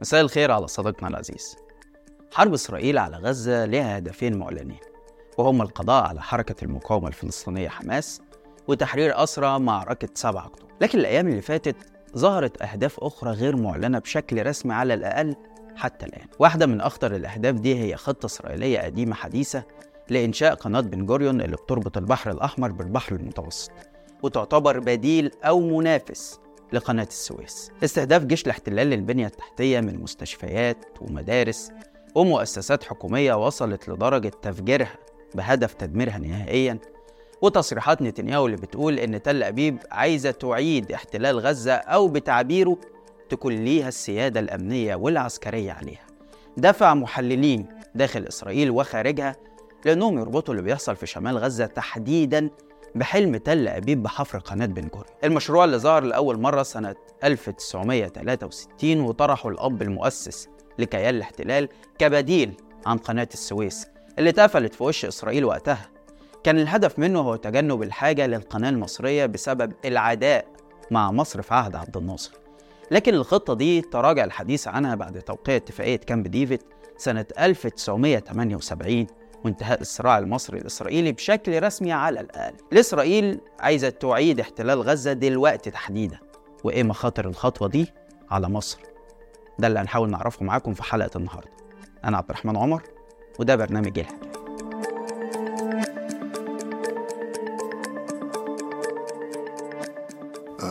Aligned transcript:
مساء 0.00 0.20
الخير 0.20 0.50
على 0.50 0.66
صديقنا 0.66 1.08
العزيز. 1.08 1.56
حرب 2.32 2.52
إسرائيل 2.54 2.98
على 2.98 3.16
غزة 3.16 3.64
لها 3.64 3.98
هدفين 3.98 4.38
معلنين 4.38 4.78
وهما 5.38 5.62
القضاء 5.64 6.04
على 6.04 6.22
حركة 6.22 6.64
المقاومة 6.64 7.08
الفلسطينية 7.08 7.68
حماس 7.68 8.20
وتحرير 8.68 9.22
أسرى 9.22 9.58
معركة 9.58 10.08
7 10.14 10.46
أكتوبر. 10.46 10.72
لكن 10.80 10.98
الأيام 10.98 11.28
اللي 11.28 11.42
فاتت 11.42 11.76
ظهرت 12.18 12.62
أهداف 12.62 13.00
أخرى 13.00 13.30
غير 13.30 13.56
معلنة 13.56 13.98
بشكل 13.98 14.46
رسمي 14.46 14.74
على 14.74 14.94
الأقل 14.94 15.36
حتى 15.76 16.06
الآن. 16.06 16.26
واحدة 16.38 16.66
من 16.66 16.80
أخطر 16.80 17.14
الأهداف 17.16 17.54
دي 17.54 17.78
هي 17.84 17.96
خطة 17.96 18.26
إسرائيلية 18.26 18.78
قديمة 18.78 19.14
حديثة 19.14 19.62
لإنشاء 20.10 20.54
قناة 20.54 20.80
بن 20.80 21.06
جوريون 21.06 21.40
اللي 21.40 21.56
بتربط 21.56 21.96
البحر 21.96 22.30
الأحمر 22.30 22.72
بالبحر 22.72 23.14
المتوسط 23.14 23.70
وتعتبر 24.22 24.78
بديل 24.78 25.30
أو 25.44 25.60
منافس 25.60 26.40
لقناة 26.72 27.04
السويس. 27.10 27.70
استهداف 27.84 28.24
جيش 28.24 28.44
الاحتلال 28.44 28.86
للبنية 28.86 29.26
التحتية 29.26 29.80
من 29.80 30.02
مستشفيات 30.02 30.84
ومدارس 31.00 31.70
ومؤسسات 32.14 32.84
حكومية 32.84 33.46
وصلت 33.46 33.88
لدرجة 33.88 34.32
تفجيرها 34.42 34.94
بهدف 35.34 35.74
تدميرها 35.74 36.18
نهائيا. 36.18 36.78
وتصريحات 37.42 38.02
نتنياهو 38.02 38.46
اللي 38.46 38.56
بتقول 38.56 38.98
إن 38.98 39.22
تل 39.22 39.42
أبيب 39.42 39.78
عايزة 39.90 40.30
تعيد 40.30 40.92
احتلال 40.92 41.38
غزة 41.38 41.72
أو 41.74 42.08
بتعبيره 42.08 42.78
تكون 43.28 43.54
ليها 43.54 43.88
السيادة 43.88 44.40
الأمنية 44.40 44.94
والعسكرية 44.94 45.72
عليها. 45.72 46.06
دفع 46.56 46.94
محللين 46.94 47.66
داخل 47.94 48.24
إسرائيل 48.24 48.70
وخارجها 48.70 49.36
لأنهم 49.84 50.18
يربطوا 50.18 50.54
اللي 50.54 50.64
بيحصل 50.64 50.96
في 50.96 51.06
شمال 51.06 51.38
غزة 51.38 51.66
تحديدا 51.66 52.50
بحلم 52.94 53.36
تل 53.36 53.68
أبيب 53.68 54.02
بحفر 54.02 54.38
قناة 54.38 54.66
بن 54.66 54.88
جوريون 54.88 55.16
المشروع 55.24 55.64
اللي 55.64 55.78
ظهر 55.78 56.04
لأول 56.04 56.40
مرة 56.40 56.62
سنة 56.62 56.94
1963 57.24 59.00
وطرحه 59.00 59.48
الأب 59.48 59.82
المؤسس 59.82 60.48
لكيان 60.78 61.14
الاحتلال 61.14 61.68
كبديل 61.98 62.52
عن 62.86 62.98
قناة 62.98 63.28
السويس 63.34 63.86
اللي 64.18 64.30
اتقفلت 64.30 64.74
في 64.74 64.84
وش 64.84 65.04
إسرائيل 65.04 65.44
وقتها. 65.44 65.88
كان 66.44 66.58
الهدف 66.58 66.98
منه 66.98 67.20
هو 67.20 67.36
تجنب 67.36 67.82
الحاجة 67.82 68.26
للقناة 68.26 68.68
المصرية 68.70 69.26
بسبب 69.26 69.72
العداء 69.84 70.46
مع 70.90 71.12
مصر 71.12 71.42
في 71.42 71.54
عهد 71.54 71.76
عبد 71.76 71.96
الناصر. 71.96 72.32
لكن 72.90 73.14
الخطة 73.14 73.54
دي 73.54 73.80
تراجع 73.80 74.24
الحديث 74.24 74.68
عنها 74.68 74.94
بعد 74.94 75.18
توقيع 75.22 75.56
اتفاقية 75.56 75.96
كامب 75.96 76.28
ديفيد 76.28 76.62
سنة 76.96 77.26
1978 77.38 79.06
وانتهاء 79.44 79.80
الصراع 79.80 80.18
المصري 80.18 80.58
الإسرائيلي 80.58 81.12
بشكل 81.12 81.62
رسمي 81.62 81.92
على 81.92 82.20
الأقل 82.20 82.54
الإسرائيل 82.72 83.40
عايزة 83.60 83.88
تعيد 83.88 84.40
احتلال 84.40 84.82
غزة 84.82 85.12
دلوقتي 85.12 85.70
تحديدا. 85.70 86.18
وإيه 86.64 86.82
مخاطر 86.82 87.28
الخطوة 87.28 87.68
دي 87.68 87.92
على 88.30 88.48
مصر؟ 88.48 88.78
ده 89.58 89.66
اللي 89.66 89.78
هنحاول 89.78 90.10
نعرفه 90.10 90.44
معاكم 90.44 90.74
في 90.74 90.82
حلقة 90.82 91.10
النهاردة. 91.16 91.50
أنا 92.04 92.16
عبد 92.16 92.30
الرحمن 92.30 92.56
عمر 92.56 92.82
وده 93.38 93.56
برنامج 93.56 93.98
الحكاية 93.98 94.28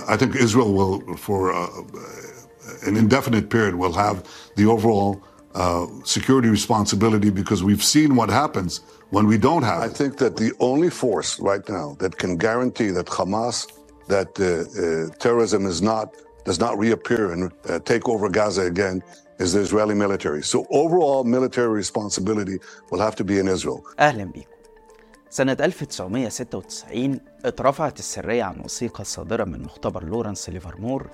I 0.09 0.15
think 0.15 0.35
Israel 0.35 0.73
will, 0.73 1.17
for 1.17 1.51
uh, 1.51 1.67
an 2.87 2.95
indefinite 2.97 3.49
period, 3.49 3.75
will 3.75 3.93
have 3.93 4.23
the 4.55 4.65
overall 4.65 5.21
uh, 5.56 5.86
security 6.04 6.48
responsibility 6.48 7.30
because 7.30 7.62
we've 7.62 7.84
seen 7.96 8.10
what 8.20 8.30
happens 8.30 8.80
when 9.10 9.26
we 9.26 9.36
don't 9.48 9.62
have 9.72 9.82
I 9.82 9.86
it. 9.86 9.96
think 10.00 10.12
that 10.18 10.36
the 10.36 10.50
only 10.60 10.90
force 11.02 11.30
right 11.50 11.66
now 11.68 11.86
that 12.02 12.12
can 12.22 12.32
guarantee 12.46 12.90
that 12.98 13.06
Hamas, 13.06 13.56
that 14.14 14.30
uh, 14.40 14.46
uh, 14.46 15.14
terrorism 15.24 15.66
is 15.66 15.80
not 15.82 16.06
does 16.44 16.58
not 16.58 16.76
reappear 16.84 17.24
and 17.34 17.42
uh, 17.44 17.78
take 17.92 18.04
over 18.08 18.28
Gaza 18.28 18.62
again, 18.62 18.96
is 19.38 19.52
the 19.52 19.60
Israeli 19.60 19.94
military. 19.94 20.42
So 20.42 20.66
overall 20.70 21.22
military 21.24 21.68
responsibility 21.84 22.56
will 22.90 22.98
have 23.06 23.14
to 23.20 23.24
be 23.24 23.38
in 23.38 23.46
Israel. 23.48 23.82
أهلا 24.00 24.24
بيكم 24.24 24.46
سنة 25.30 25.56
1996 25.60 27.20
اترفعت 27.44 27.98
السرية 27.98 28.42
عن 28.42 28.60
وثيقة 28.60 29.04
صادرة 29.04 29.44
من 29.44 29.62
مختبر 29.62 30.04
لورنس 30.04 30.48
ليفرمور 30.50 31.06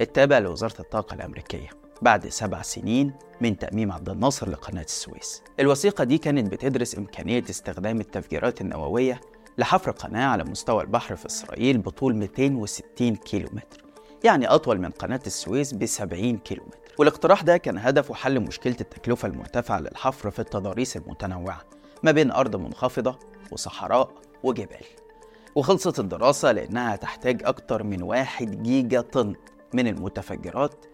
التابع 0.00 0.38
لوزارة 0.38 0.80
الطاقة 0.80 1.14
الأمريكية 1.14 1.68
بعد 2.01 2.27
سبع 2.27 2.61
سنين 2.61 3.13
من 3.41 3.57
تأميم 3.57 3.91
عبد 3.91 4.09
الناصر 4.09 4.49
لقناة 4.49 4.83
السويس. 4.83 5.43
الوثيقة 5.59 6.03
دي 6.03 6.17
كانت 6.17 6.51
بتدرس 6.51 6.97
إمكانية 6.97 7.43
استخدام 7.49 7.99
التفجيرات 7.99 8.61
النووية 8.61 9.21
لحفر 9.57 9.91
قناة 9.91 10.25
على 10.27 10.43
مستوى 10.43 10.83
البحر 10.83 11.15
في 11.15 11.25
إسرائيل 11.25 11.77
بطول 11.77 12.15
260 12.15 13.15
كيلومتر 13.15 13.83
يعني 14.23 14.47
أطول 14.47 14.79
من 14.81 14.89
قناة 14.89 15.19
السويس 15.27 15.73
ب 15.73 15.85
70 15.85 16.37
كيلومتر. 16.37 16.77
والاقتراح 16.97 17.41
ده 17.41 17.57
كان 17.57 17.77
هدفه 17.77 18.13
حل 18.13 18.39
مشكلة 18.39 18.75
التكلفة 18.81 19.27
المرتفعة 19.27 19.79
للحفر 19.79 20.31
في 20.31 20.39
التضاريس 20.39 20.97
المتنوعة 20.97 21.61
ما 22.03 22.11
بين 22.11 22.31
أرض 22.31 22.55
منخفضة 22.55 23.19
وصحراء 23.51 24.11
وجبال. 24.43 24.85
وخلصت 25.55 25.99
الدراسة 25.99 26.51
لأنها 26.51 26.95
تحتاج 26.95 27.41
أكتر 27.45 27.83
من 27.83 28.03
واحد 28.03 28.63
جيجا 28.63 29.01
طن 29.01 29.35
من 29.73 29.87
المتفجرات 29.87 30.85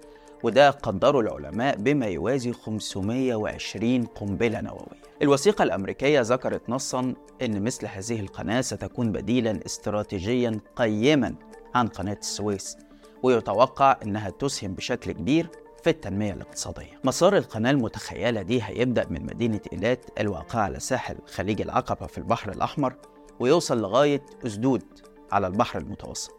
وده 0.44 0.70
قدره 0.70 1.20
العلماء 1.20 1.76
بما 1.76 2.06
يوازي 2.06 2.54
520 2.54 4.04
قنبلة 4.06 4.62
نووية. 4.62 5.06
الوثيقة 5.22 5.64
الأمريكية 5.64 6.22
ذكرت 6.22 6.70
نصا 6.70 7.14
أن 7.42 7.64
مثل 7.64 7.88
هذه 7.88 8.20
القناة 8.20 8.62
ستكون 8.62 9.12
بديلا 9.12 9.60
استراتيجيا 9.66 10.60
قيما 10.76 11.36
عن 11.76 11.88
قناة 11.88 12.18
السويس 12.22 12.78
ويتوقع 13.24 13.98
أنها 14.04 14.30
تسهم 14.30 14.74
بشكل 14.74 15.12
كبير 15.12 15.48
في 15.84 15.90
التنمية 15.90 16.34
الاقتصادية. 16.34 17.00
مسار 17.04 17.38
القناة 17.38 17.72
المتخيلة 17.72 18.42
دي 18.42 18.64
هيبدأ 18.64 19.08
من 19.10 19.26
مدينة 19.26 19.60
إيلات 19.74 20.06
الواقعة 20.20 20.62
على 20.62 20.80
ساحل 20.80 21.16
خليج 21.28 21.62
العقبة 21.62 22.08
في 22.08 22.18
البحر 22.18 22.52
الأحمر 22.52 22.94
ويوصل 23.40 23.82
لغاية 23.82 24.22
أسدود 24.46 24.84
على 25.32 25.48
البحر 25.48 25.80
المتوسط 25.80 26.36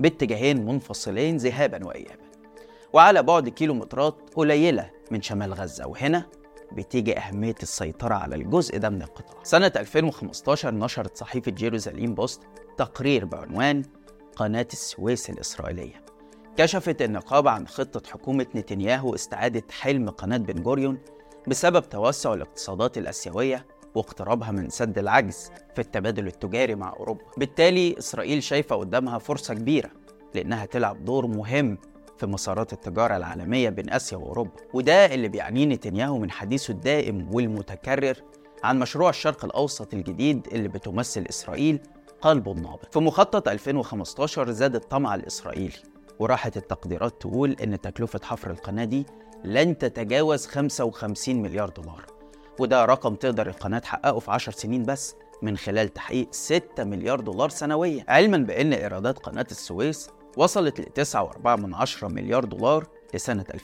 باتجاهين 0.00 0.66
منفصلين 0.66 1.36
ذهابا 1.36 1.86
وإيابا. 1.86 2.27
وعلى 2.92 3.22
بعد 3.22 3.48
كيلومترات 3.48 4.16
قليلة 4.36 4.90
من 5.10 5.22
شمال 5.22 5.54
غزة. 5.54 5.86
وهنا 5.86 6.26
بتيجي 6.72 7.18
أهمية 7.18 7.54
السيطرة 7.62 8.14
على 8.14 8.36
الجزء 8.36 8.78
ده 8.78 8.88
من 8.90 9.02
القطاع. 9.02 9.42
سنة 9.42 9.72
2015 9.76 10.74
نشرت 10.74 11.16
صحيفة 11.16 11.50
جيروزاليم 11.50 12.14
بوست 12.14 12.40
تقرير 12.78 13.24
بعنوان 13.24 13.82
قناة 14.36 14.66
السويس 14.72 15.30
الإسرائيلية. 15.30 16.04
كشفت 16.56 17.02
النقابة 17.02 17.50
عن 17.50 17.66
خطة 17.68 18.10
حكومة 18.10 18.46
نتنياهو 18.54 19.14
استعادة 19.14 19.62
حلم 19.80 20.10
قناة 20.10 20.36
بن 20.36 20.62
جوريون 20.62 20.98
بسبب 21.48 21.88
توسع 21.88 22.34
الاقتصادات 22.34 22.98
الآسيوية 22.98 23.66
واقترابها 23.94 24.50
من 24.50 24.70
سد 24.70 24.98
العجز 24.98 25.50
في 25.74 25.80
التبادل 25.80 26.26
التجاري 26.26 26.74
مع 26.74 26.92
أوروبا. 26.92 27.24
بالتالي 27.36 27.98
إسرائيل 27.98 28.42
شايفة 28.42 28.76
قدامها 28.76 29.18
فرصة 29.18 29.54
كبيرة 29.54 29.90
لأنها 30.34 30.64
تلعب 30.66 31.04
دور 31.04 31.26
مهم 31.26 31.78
في 32.18 32.26
مسارات 32.26 32.72
التجارة 32.72 33.16
العالمية 33.16 33.68
بين 33.70 33.90
آسيا 33.90 34.18
وأوروبا 34.18 34.50
وده 34.74 35.06
اللي 35.14 35.28
بيعنيه 35.28 35.64
نتنياهو 35.66 36.18
من 36.18 36.30
حديثه 36.30 36.70
الدائم 36.72 37.28
والمتكرر 37.32 38.16
عن 38.64 38.78
مشروع 38.78 39.10
الشرق 39.10 39.44
الأوسط 39.44 39.94
الجديد 39.94 40.46
اللي 40.52 40.68
بتمثل 40.68 41.24
إسرائيل 41.28 41.80
قلبه 42.20 42.52
النابض. 42.52 42.84
في 42.92 42.98
مخطط 42.98 43.48
2015 43.48 44.50
زاد 44.50 44.74
الطمع 44.74 45.14
الإسرائيلي 45.14 45.76
وراحت 46.18 46.56
التقديرات 46.56 47.20
تقول 47.20 47.56
إن 47.62 47.80
تكلفة 47.80 48.20
حفر 48.22 48.50
القناة 48.50 48.84
دي 48.84 49.06
لن 49.44 49.78
تتجاوز 49.78 50.46
55 50.46 51.42
مليار 51.42 51.68
دولار 51.68 52.06
وده 52.58 52.84
رقم 52.84 53.14
تقدر 53.14 53.46
القناة 53.46 53.78
تحققه 53.78 54.18
في 54.18 54.30
10 54.30 54.52
سنين 54.52 54.82
بس 54.84 55.14
من 55.42 55.56
خلال 55.56 55.88
تحقيق 55.94 56.28
6 56.30 56.84
مليار 56.84 57.20
دولار 57.20 57.48
سنويا. 57.48 58.04
علما 58.08 58.38
بأن 58.38 58.72
إيرادات 58.72 59.18
قناة 59.18 59.46
السويس 59.50 60.10
وصلت 60.36 60.80
ل 60.80 61.04
9.4 61.04 62.04
مليار 62.04 62.44
دولار 62.44 62.86
لسنة 63.14 63.44
2022-2023 63.44 63.54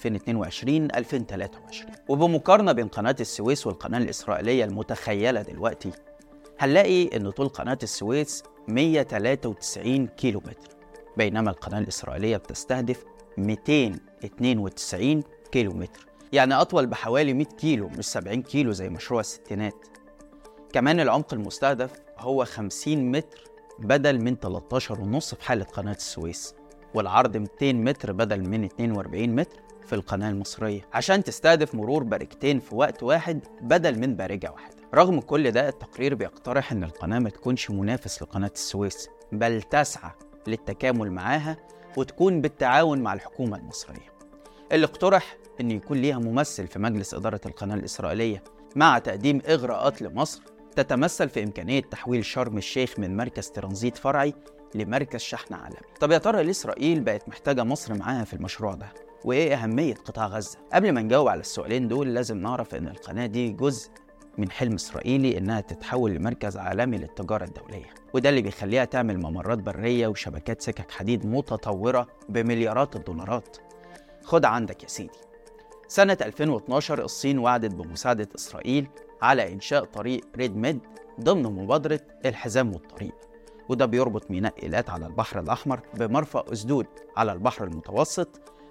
وبمقارنة 2.08 2.72
بين 2.72 2.88
قناة 2.88 3.16
السويس 3.20 3.66
والقناة 3.66 3.98
الإسرائيلية 3.98 4.64
المتخيلة 4.64 5.42
دلوقتي 5.42 5.90
هنلاقي 6.60 7.16
إن 7.16 7.30
طول 7.30 7.48
قناة 7.48 7.78
السويس 7.82 8.42
193 8.68 10.06
كيلو 10.06 10.40
متر 10.40 10.68
بينما 11.16 11.50
القناة 11.50 11.78
الإسرائيلية 11.78 12.36
بتستهدف 12.36 13.04
292 13.38 15.22
كيلو 15.52 15.72
متر 15.72 16.06
يعني 16.32 16.54
أطول 16.54 16.86
بحوالي 16.86 17.34
100 17.34 17.46
كيلو 17.46 17.88
مش 17.88 18.04
70 18.06 18.42
كيلو 18.42 18.72
زي 18.72 18.88
مشروع 18.88 19.20
الستينات. 19.20 19.86
كمان 20.72 21.00
العمق 21.00 21.34
المستهدف 21.34 21.90
هو 22.18 22.44
50 22.44 23.10
متر 23.10 23.44
بدل 23.78 24.20
من 24.20 24.36
13 24.36 25.00
ونص 25.00 25.34
في 25.34 25.44
حالة 25.44 25.64
قناة 25.64 25.92
السويس 25.92 26.54
والعرض 26.94 27.36
200 27.36 27.72
متر 27.72 28.12
بدل 28.12 28.48
من 28.48 28.64
42 28.64 29.28
متر 29.28 29.60
في 29.86 29.94
القناة 29.94 30.30
المصرية 30.30 30.80
عشان 30.92 31.24
تستهدف 31.24 31.74
مرور 31.74 32.02
بارجتين 32.02 32.60
في 32.60 32.74
وقت 32.74 33.02
واحد 33.02 33.40
بدل 33.60 33.98
من 33.98 34.16
بارجة 34.16 34.50
واحدة. 34.52 34.74
رغم 34.94 35.20
كل 35.20 35.50
ده 35.50 35.68
التقرير 35.68 36.14
بيقترح 36.14 36.72
إن 36.72 36.84
القناة 36.84 37.18
ما 37.18 37.30
تكونش 37.30 37.70
منافس 37.70 38.22
لقناة 38.22 38.50
السويس 38.54 39.08
بل 39.32 39.62
تسعى 39.62 40.10
للتكامل 40.46 41.12
معاها 41.12 41.56
وتكون 41.96 42.40
بالتعاون 42.40 42.98
مع 43.02 43.12
الحكومة 43.14 43.56
المصرية. 43.56 44.14
اللي 44.72 44.86
اقترح 44.86 45.36
إن 45.60 45.70
يكون 45.70 45.98
ليها 45.98 46.18
ممثل 46.18 46.66
في 46.66 46.78
مجلس 46.78 47.14
إدارة 47.14 47.40
القناة 47.46 47.74
الإسرائيلية 47.74 48.42
مع 48.76 48.98
تقديم 48.98 49.40
إغراءات 49.48 50.02
لمصر 50.02 50.42
تتمثل 50.76 51.28
في 51.28 51.42
إمكانية 51.42 51.80
تحويل 51.82 52.24
شرم 52.24 52.58
الشيخ 52.58 52.98
من 52.98 53.16
مركز 53.16 53.50
ترانزيت 53.50 53.96
فرعي 53.96 54.34
لمركز 54.74 55.20
شحن 55.20 55.54
عالمي 55.54 55.78
طب 56.00 56.10
يا 56.10 56.18
ترى 56.18 56.42
ليه 56.42 56.50
إسرائيل 56.50 57.00
بقت 57.00 57.28
محتاجة 57.28 57.64
مصر 57.64 57.94
معاها 57.94 58.24
في 58.24 58.34
المشروع 58.34 58.74
ده؟ 58.74 58.86
وإيه 59.24 59.54
أهمية 59.54 59.94
قطاع 59.94 60.26
غزة؟ 60.26 60.58
قبل 60.72 60.92
ما 60.92 61.00
نجاوب 61.02 61.28
على 61.28 61.40
السؤالين 61.40 61.88
دول 61.88 62.14
لازم 62.14 62.38
نعرف 62.38 62.74
إن 62.74 62.88
القناة 62.88 63.26
دي 63.26 63.48
جزء 63.48 63.90
من 64.38 64.50
حلم 64.50 64.74
إسرائيلي 64.74 65.38
إنها 65.38 65.60
تتحول 65.60 66.10
لمركز 66.10 66.56
عالمي 66.56 66.98
للتجارة 66.98 67.44
الدولية 67.44 67.94
وده 68.14 68.28
اللي 68.28 68.42
بيخليها 68.42 68.84
تعمل 68.84 69.18
ممرات 69.18 69.58
برية 69.58 70.06
وشبكات 70.06 70.62
سكك 70.62 70.90
حديد 70.90 71.26
متطورة 71.26 72.06
بمليارات 72.28 72.96
الدولارات 72.96 73.56
خد 74.24 74.44
عندك 74.44 74.82
يا 74.82 74.88
سيدي 74.88 75.18
سنة 75.88 76.18
2012 76.22 77.04
الصين 77.04 77.38
وعدت 77.38 77.74
بمساعدة 77.74 78.28
إسرائيل 78.36 78.86
على 79.22 79.52
إنشاء 79.52 79.84
طريق 79.84 80.20
ريد 80.36 80.56
ميد 80.56 80.80
ضمن 81.20 81.42
مبادرة 81.42 82.00
الحزام 82.26 82.72
والطريق. 82.72 83.14
وده 83.68 83.86
بيربط 83.86 84.30
ميناء 84.30 84.54
إيلات 84.62 84.90
على 84.90 85.06
البحر 85.06 85.40
الأحمر 85.40 85.80
بمرفأ 85.94 86.52
أسدود 86.52 86.86
على 87.16 87.32
البحر 87.32 87.64
المتوسط 87.64 88.28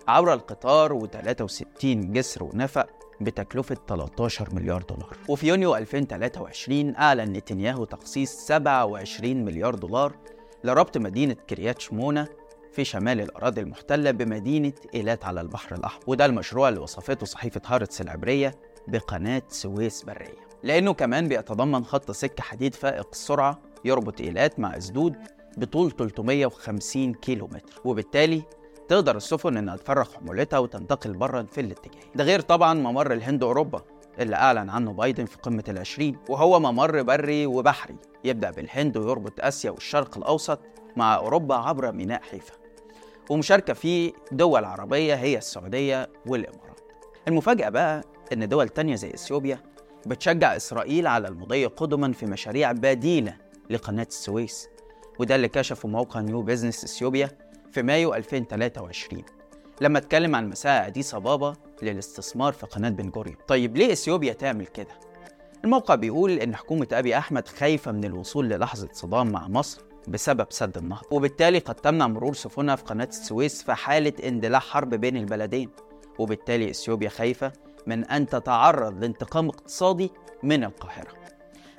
عبر 0.07 0.33
القطار 0.33 0.99
و63 0.99 1.85
جسر 1.85 2.43
ونفق 2.43 2.87
بتكلفة 3.21 3.77
13 3.87 4.55
مليار 4.55 4.81
دولار. 4.81 5.17
وفي 5.29 5.47
يونيو 5.47 5.75
2023 5.75 6.95
أعلن 6.95 7.33
نتنياهو 7.33 7.85
تخصيص 7.85 8.31
27 8.31 9.45
مليار 9.45 9.75
دولار 9.75 10.15
لربط 10.63 10.97
مدينة 10.97 11.33
كريات 11.49 11.81
شمونة 11.81 12.27
في 12.71 12.83
شمال 12.85 13.21
الأراضي 13.21 13.61
المحتلة 13.61 14.11
بمدينة 14.11 14.73
إيلات 14.95 15.25
على 15.25 15.41
البحر 15.41 15.75
الأحمر. 15.75 16.03
وده 16.07 16.25
المشروع 16.25 16.69
اللي 16.69 16.79
وصفته 16.79 17.25
صحيفة 17.25 17.61
هارتس 17.65 18.01
العبرية 18.01 18.55
بقناة 18.87 19.41
سويس 19.47 20.03
برية. 20.03 20.43
لأنه 20.63 20.93
كمان 20.93 21.27
بيتضمن 21.27 21.85
خط 21.85 22.11
سكة 22.11 22.43
حديد 22.43 22.75
فائق 22.75 23.07
السرعة 23.11 23.61
يربط 23.85 24.21
إيلات 24.21 24.59
مع 24.59 24.77
أسدود 24.77 25.15
بطول 25.57 25.91
350 25.91 27.13
كيلو 27.13 27.47
متر 27.47 27.81
وبالتالي 27.85 28.43
تقدر 28.87 29.17
السفن 29.17 29.57
إنها 29.57 29.75
تفرغ 29.75 30.13
حمولتها 30.13 30.59
وتنتقل 30.59 31.13
برا 31.13 31.43
في 31.43 31.61
الاتجاه 31.61 32.01
ده 32.15 32.23
غير 32.23 32.39
طبعا 32.39 32.73
ممر 32.73 33.13
الهند 33.13 33.43
اوروبا 33.43 33.81
اللي 34.19 34.35
أعلن 34.35 34.69
عنه 34.69 34.93
بايدن 34.93 35.25
في 35.25 35.37
قمة 35.37 35.63
العشرين 35.69 36.17
وهو 36.29 36.59
ممر 36.59 37.01
بري 37.01 37.45
وبحري 37.45 37.95
يبدأ 38.23 38.51
بالهند 38.51 38.97
ويربط 38.97 39.33
آسيا 39.39 39.71
والشرق 39.71 40.17
الأوسط 40.17 40.59
مع 40.97 41.15
أوروبا 41.15 41.55
عبر 41.55 41.91
ميناء 41.91 42.21
حيفا. 42.21 42.53
ومشاركة 43.29 43.73
فيه 43.73 44.13
دول 44.31 44.65
عربية 44.65 45.15
هي 45.15 45.37
السعودية 45.37 46.09
والإمارات. 46.25 46.72
المفاجأة 47.27 47.69
بقى 47.69 48.03
إن 48.33 48.49
دول 48.49 48.69
تانية 48.69 48.95
زي 48.95 49.09
إثيوبيا 49.13 49.59
بتشجع 50.05 50.55
إسرائيل 50.55 51.07
على 51.07 51.27
المضي 51.27 51.65
قدما 51.65 52.13
في 52.13 52.25
مشاريع 52.25 52.71
بديلة 52.71 53.37
لقناة 53.69 54.07
السويس 54.09 54.69
وده 55.19 55.35
اللي 55.35 55.47
كشفه 55.47 55.89
موقع 55.89 56.19
New 56.19 56.41
Business 56.41 56.83
Ethiopia 56.83 57.29
في 57.71 57.81
مايو 57.81 58.13
2023 58.13 59.23
لما 59.81 59.97
اتكلم 59.99 60.35
عن 60.35 60.49
مساعي 60.49 60.87
أديس 60.87 61.15
أبابا 61.15 61.55
للاستثمار 61.81 62.53
في 62.53 62.65
قناة 62.65 62.89
بن 62.89 63.11
طيب 63.47 63.77
ليه 63.77 63.91
إثيوبيا 63.91 64.33
تعمل 64.33 64.67
كده؟ 64.67 64.91
الموقع 65.63 65.95
بيقول 65.95 66.31
إن 66.31 66.55
حكومة 66.55 66.87
أبي 66.91 67.17
أحمد 67.17 67.47
خايفة 67.47 67.91
من 67.91 68.03
الوصول 68.03 68.49
للحظة 68.49 68.89
صدام 68.93 69.31
مع 69.31 69.47
مصر 69.47 69.81
بسبب 70.07 70.47
سد 70.49 70.77
النهضة 70.77 71.07
وبالتالي 71.11 71.59
قد 71.59 71.75
تمنع 71.75 72.07
مرور 72.07 72.33
سفنها 72.33 72.75
في 72.75 72.83
قناة 72.83 73.05
السويس 73.05 73.63
في 73.63 73.73
حالة 73.73 74.13
اندلاع 74.27 74.59
حرب 74.59 74.89
بين 74.89 75.17
البلدين. 75.17 75.69
وبالتالي 76.19 76.69
إثيوبيا 76.69 77.09
خايفة 77.09 77.51
من 77.87 78.05
أن 78.05 78.27
تتعرض 78.27 79.01
لانتقام 79.01 79.49
اقتصادي 79.49 80.11
من 80.43 80.63
القاهرة. 80.63 81.11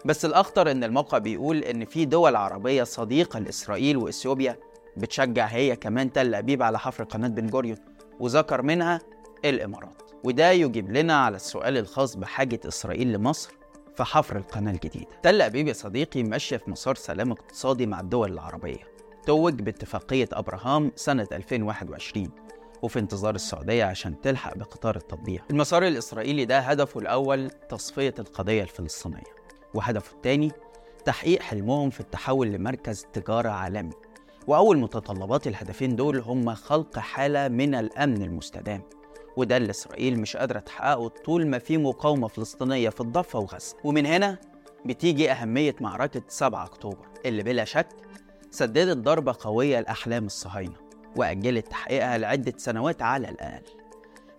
بس 0.04 0.25
الأخطر 0.25 0.70
إن 0.70 0.84
الموقع 0.84 1.19
بيقول 1.19 1.58
إن 1.58 1.84
في 1.84 2.04
دول 2.04 2.36
عربية 2.36 2.82
صديقة 2.82 3.38
لإسرائيل 3.38 3.96
وإثيوبيا 3.96 4.56
بتشجع 4.96 5.46
هي 5.46 5.76
كمان 5.76 6.12
تل 6.12 6.34
أبيب 6.34 6.62
على 6.62 6.78
حفر 6.78 7.04
قناة 7.04 7.28
بن 7.28 7.46
جوريون 7.46 7.78
وذكر 8.20 8.62
منها 8.62 9.00
الإمارات. 9.44 10.02
وده 10.25 10.50
يجيب 10.50 10.92
لنا 10.92 11.25
على 11.25 11.36
السؤال 11.36 11.76
الخاص 11.78 12.16
بحاجة 12.16 12.60
إسرائيل 12.69 13.12
لمصر 13.12 13.50
في 13.96 14.04
حفر 14.04 14.36
القناة 14.36 14.72
الجديدة. 14.72 15.06
تل 15.22 15.42
أبيب 15.42 15.69
يا 15.69 15.72
صديقي 15.72 16.22
ماشية 16.22 16.56
في 16.56 16.70
مسار 16.70 16.94
سلام 16.94 17.32
اقتصادي 17.32 17.86
مع 17.86 18.00
الدول 18.00 18.32
العربية. 18.32 18.94
توج 19.26 19.54
باتفاقية 19.62 20.28
أبراهام 20.32 20.92
سنة 20.96 21.28
2021 21.32 22.31
وفي 22.84 22.98
انتظار 22.98 23.34
السعودية 23.34 23.84
عشان 23.84 24.20
تلحق 24.20 24.56
بقطار 24.58 24.96
التطبيع 24.96 25.42
المسار 25.50 25.86
الإسرائيلي 25.86 26.44
ده 26.44 26.58
هدفه 26.58 27.00
الأول 27.00 27.50
تصفية 27.50 28.14
القضية 28.19 28.62
الفلسطينية 28.62 29.22
وهدفه 29.75 30.12
الثاني 30.16 30.52
تحقيق 31.04 31.42
حلمهم 31.42 31.90
في 31.90 32.00
التحول 32.00 32.48
لمركز 32.48 33.06
تجارة 33.12 33.48
عالمي. 33.48 33.92
وأول 34.46 34.78
متطلبات 34.78 35.46
الهدفين 35.46 35.96
دول 35.96 36.19
هم 36.19 36.54
خلق 36.54 36.98
حالة 36.98 37.48
من 37.48 37.75
الأمن 37.75 38.22
المستدام 38.22 38.82
وده 39.36 39.56
اللي 39.56 39.70
إسرائيل 39.70 40.20
مش 40.20 40.36
قادرة 40.36 40.58
تحققه 40.58 41.08
طول 41.08 41.46
ما 41.46 41.58
في 41.58 41.78
مقاومة 41.78 42.28
فلسطينية 42.28 42.88
في 42.88 43.00
الضفة 43.00 43.38
وغزة. 43.38 43.76
ومن 43.84 44.06
هنا 44.06 44.38
بتيجي 44.86 45.31
أهمية 45.32 45.76
معركة 45.81 46.22
7 46.28 46.64
أكتوبر 46.64 47.06
اللي 47.26 47.42
بلا 47.42 47.64
شك 47.64 47.88
سددت 48.50 48.96
ضربة 48.96 49.36
قوية 49.40 49.81
لأحلام 49.81 50.26
الصهاينة. 50.26 50.76
وأجلت 51.16 51.69
تحقيقها 51.69 52.19
لعدة 52.19 52.52
سنوات 52.56 53.02
على 53.02 53.28
الأقل. 53.28 53.62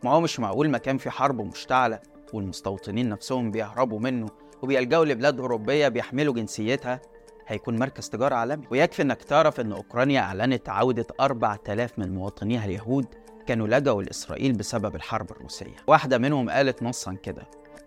ما 0.04 0.12
هو 0.12 0.22
مش 0.22 0.40
معقول 0.40 0.70
مكان 0.70 0.98
في 0.98 1.10
حرب 1.10 1.42
مشتعلة 1.42 2.00
والمستوطنين 2.34 3.10
نفسهم 3.10 3.52
بيهربوا 3.52 4.00
منه 4.00 4.28
وبيلجأوا 4.62 5.06
لبلاد 5.06 5.40
أوروبية 5.40 5.88
بيحملوا 5.88 6.34
جنسيتها؟ 6.34 7.02
هيكون 7.48 7.80
مركز 7.80 8.10
تجارة 8.10 8.36
عالمي. 8.36 8.68
ويكفي 8.72 9.02
إنك 9.02 9.24
تعرف 9.24 9.60
إن 9.60 9.72
أوكرانيا 9.72 10.22
أعلنت 10.22 10.70
عودة 10.70 11.06
4000 11.20 12.00
من 12.00 12.16
مواطنيها 12.16 12.66
اليهود 12.66 13.06
كانوا 13.48 13.68
لجأوا 13.68 14.04
لإسرائيل 14.04 14.54
بسبب 14.54 14.96
الحرب 14.96 15.32
الروسية. 15.32 15.76
واحدة 15.88 16.18
منهم 16.18 16.50
قالت 16.50 16.84
نصا 16.84 17.14
كده 17.14 17.44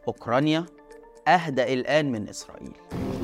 أوكرانيا 0.09 0.67
أهدأ 1.29 1.73
الآن 1.73 2.13
من 2.13 2.29
إسرائيل. 2.29 2.73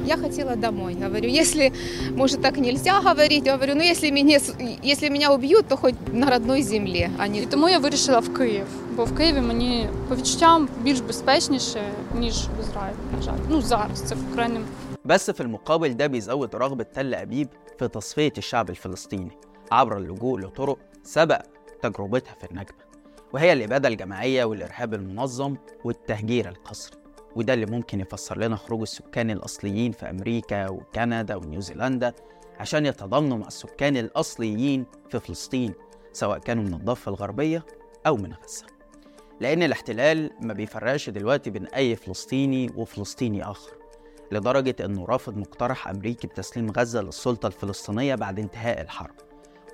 Я 0.05 0.17
хотела 0.17 0.55
домой. 0.55 0.95
Говорю, 0.95 1.29
если, 1.29 1.71
может, 2.15 2.41
так 2.41 2.57
нельзя 2.57 3.01
говорить, 3.01 3.43
говорю, 3.43 3.75
ну, 3.75 3.81
если 3.81 4.11
меня, 4.11 4.39
если 4.83 5.09
меня 5.09 5.31
убьют, 5.31 5.67
то 5.67 5.77
хоть 5.77 5.95
на 6.13 6.29
родной 6.29 6.61
земле, 6.61 7.09
а 7.17 7.27
не 7.27 7.39
І 7.39 7.45
тому 7.45 7.69
я 7.69 7.79
вирішила 7.79 8.19
в 8.19 8.33
Київ, 8.33 8.65
бо 8.95 9.05
в 9.05 9.15
Києві 9.15 9.41
мені 9.41 9.87
по 10.07 10.15
відчуттям 10.15 10.69
більш 10.81 10.99
безпечніше, 10.99 11.81
ніж 12.19 12.33
в 12.33 12.59
Ізраїлі, 12.61 12.97
на 13.15 13.21
жаль. 13.21 13.37
Ну 13.49 13.61
зараз 13.61 14.01
це 14.01 14.15
в 14.15 14.35
крайнім 14.35 14.65
بس 15.05 15.29
في 15.31 15.41
المقابل 15.41 15.93
ده 15.97 16.07
بيزود 16.07 16.55
رغبة 16.55 16.83
تل 16.83 17.13
أبيب 17.13 17.47
في 17.79 17.87
تصفية 17.87 18.33
الشعب 18.37 18.69
الفلسطيني 18.69 19.31
عبر 19.71 19.97
اللجوء 19.97 20.39
لطرق 20.39 20.77
سبق 21.03 21.41
تجربتها 21.81 22.35
في 22.39 22.51
النكبة 22.51 22.83
وهي 23.33 23.53
الإبادة 23.53 23.87
الجماعية 23.87 24.43
والإرهاب 24.43 24.93
المنظم 24.93 25.55
والتهجير 25.83 26.49
القسري 26.49 26.97
وده 27.36 27.54
اللي 27.54 27.66
ممكن 27.66 28.00
يفسر 28.00 28.38
لنا 28.38 28.56
خروج 28.56 28.80
السكان 28.80 29.30
الأصليين 29.30 29.92
في 29.92 30.10
أمريكا 30.10 30.68
وكندا 30.68 31.36
ونيوزيلندا 31.36 32.14
عشان 32.60 32.86
يتضامنوا 32.86 33.38
مع 33.38 33.46
السكان 33.46 33.96
الأصليين 33.96 34.86
في 35.10 35.20
فلسطين 35.20 35.74
سواء 36.12 36.38
كانوا 36.38 36.62
من 36.64 36.74
الضفة 36.74 37.08
الغربية 37.08 37.64
أو 38.06 38.16
من 38.16 38.32
غزة. 38.32 38.66
لأن 39.40 39.62
الاحتلال 39.62 40.30
ما 40.40 40.52
بيفرقش 40.52 41.10
دلوقتي 41.10 41.50
بين 41.50 41.66
أي 41.66 41.96
فلسطيني 41.96 42.70
وفلسطيني 42.76 43.44
آخر 43.44 43.72
لدرجة 44.32 44.76
أنه 44.84 45.04
رافض 45.04 45.36
مقترح 45.36 45.88
أمريكي 45.88 46.26
بتسليم 46.26 46.70
غزة 46.70 47.02
للسلطة 47.02 47.46
الفلسطينية 47.46 48.14
بعد 48.14 48.38
انتهاء 48.38 48.80
الحرب 48.80 49.14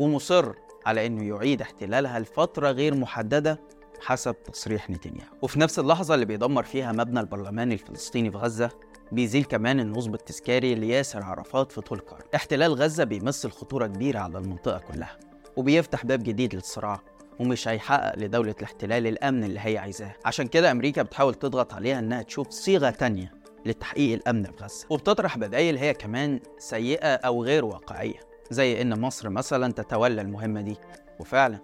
ومصر 0.01 0.53
على 0.87 1.07
أنه 1.07 1.25
يعيد 1.37 1.61
احتلالها 1.63 2.19
لفترة 2.19 2.71
غير 2.71 2.95
محددة 2.95 3.61
حسب 4.01 4.37
تصريح 4.53 4.91
نتنياهو. 4.91 5.35
وفي 5.43 5.61
نفس 5.61 5.79
اللحظة 5.79 6.15
اللي 6.15 6.25
بيدمر 6.27 6.63
فيها 6.63 6.93
مبنى 6.93 7.21
البرلمان 7.21 7.73
الفلسطيني 7.73 8.31
في 8.31 8.37
غزة 8.37 8.71
بيزيل 9.13 9.45
كمان 9.45 9.81
النصب 9.81 10.15
التذكاري 10.15 10.75
لياسر 10.75 11.23
عرفات 11.23 11.73
في 11.73 11.81
طول 11.81 11.99
قرن 11.99 12.23
احتلال 12.35 12.75
غزة 12.75 13.05
بيمثل 13.05 13.51
خطورة 13.51 13.87
كبيرة 13.87 14.19
على 14.19 14.39
المنطقة 14.39 14.79
كلها 14.79 15.19
وبيفتح 15.57 16.07
باب 16.07 16.23
جديد 16.23 16.55
للصراع 16.55 17.01
ومش 17.41 17.69
هيحقق 17.69 18.19
لدولة 18.19 18.55
الاحتلال 18.59 19.07
الأمن 19.07 19.45
اللي 19.45 19.61
هي 19.63 19.79
عايزاه. 19.79 20.15
عشان 20.25 20.47
كده 20.47 20.71
أمريكا 20.71 21.03
بتحاول 21.03 21.35
تضغط 21.35 21.75
عليها 21.75 21.99
إنها 21.99 22.23
تشوف 22.23 22.51
صيغة 22.51 22.91
تانية 22.91 23.33
لتحقيق 23.67 24.15
الأمن 24.15 24.45
في 24.45 24.65
غزة. 24.65 24.87
وبتطرح 24.91 25.39
بدايل 25.39 25.77
هي 25.79 25.95
كمان 25.95 26.41
سيئة 26.59 27.15
أو 27.15 27.45
غير 27.45 27.65
واقعية 27.65 28.21
زي 28.51 28.83
إن 28.83 29.01
مصر 29.01 29.29
مثلا 29.29 29.73
تتولى 29.73 30.21
المهمة 30.21 30.61
دي. 30.61 30.77
وفعلا 31.21 31.59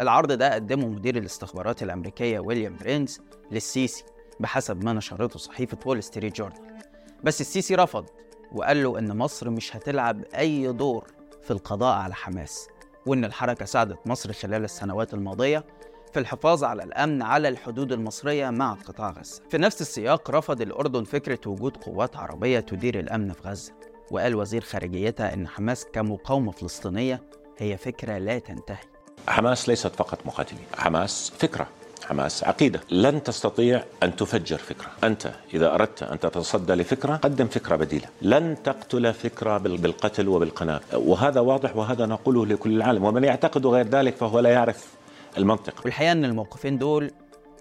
العرض 0.00 0.32
ده 0.32 0.54
قدمه 0.54 0.86
مدير 0.88 1.16
الاستخبارات 1.16 1.82
الأمريكية 1.82 2.38
ويليام 2.40 2.76
بيرنز 2.76 3.20
للسيسي 3.50 4.04
بحسب 4.40 4.84
ما 4.84 4.92
نشرته 4.92 5.38
صحيفة 5.38 5.78
وول 5.86 6.02
ستريت 6.02 6.36
جورنال. 6.36 6.76
بس 7.24 7.40
السيسي 7.40 7.74
رفض 7.74 8.06
وقال 8.52 8.82
له 8.82 8.98
إن 8.98 9.16
مصر 9.16 9.50
مش 9.50 9.76
هتلعب 9.76 10.24
أي 10.24 10.72
دور 10.72 11.06
في 11.42 11.50
القضاء 11.50 11.96
على 11.98 12.14
حماس 12.14 12.68
وإن 13.06 13.24
الحركة 13.24 13.64
ساعدت 13.64 13.98
مصر 14.06 14.32
خلال 14.32 14.64
السنوات 14.64 15.14
الماضية 15.14 15.64
في 16.12 16.18
الحفاظ 16.20 16.64
على 16.64 16.82
الأمن 16.82 17.22
على 17.22 17.48
الحدود 17.48 17.92
المصرية 17.92 18.50
مع 18.50 18.72
قطاع 18.72 19.10
غزة. 19.10 19.42
في 19.50 19.58
نفس 19.58 19.80
السياق 19.80 20.30
رفض 20.30 20.60
الأردن 20.60 21.04
فكرة 21.04 21.50
وجود 21.50 21.76
قوات 21.76 22.16
عربية 22.16 22.60
تدير 22.60 23.00
الأمن 23.00 23.32
في 23.32 23.48
غزة 23.48 23.72
وقال 24.10 24.34
وزير 24.34 24.60
خارجيتها 24.60 25.34
أن 25.34 25.48
حماس 25.48 25.86
كمقاومة 25.92 26.52
فلسطينية 26.52 27.22
هي 27.58 27.76
فكرة 27.76 28.18
لا 28.18 28.38
تنتهي. 28.38 28.95
حماس 29.28 29.68
ليست 29.68 29.96
فقط 29.96 30.18
مقاتلين. 30.26 30.64
حماس 30.78 31.32
فكرة. 31.38 31.66
حماس 32.04 32.44
عقيدة. 32.44 32.80
لن 32.90 33.22
تستطيع 33.22 33.84
أن 34.02 34.16
تفجر 34.16 34.58
فكرة. 34.58 34.90
أنت 35.04 35.32
إذا 35.54 35.74
أردت 35.74 36.02
أن 36.02 36.20
تتصدى 36.20 36.74
لفكرة 36.74 37.16
قدم 37.16 37.46
فكرة 37.46 37.76
بديلة. 37.76 38.08
لن 38.22 38.56
تقتل 38.64 39.14
فكرة 39.14 39.58
بالقتل 39.58 40.28
وبالقنابل 40.28 40.84
وهذا 40.92 41.40
واضح 41.40 41.76
وهذا 41.76 42.06
نقوله 42.06 42.46
لكل 42.46 42.76
العالم. 42.76 43.04
ومن 43.04 43.24
يعتقد 43.24 43.66
غير 43.66 43.88
ذلك 43.88 44.16
فهو 44.16 44.40
لا 44.40 44.50
يعرف 44.50 44.94
المنطق. 45.38 45.74
والحقيقة 45.84 46.12
أن 46.12 46.24
الموقفين 46.24 46.78
دول 46.78 47.10